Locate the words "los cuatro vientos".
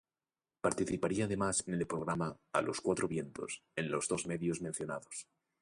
2.63-3.61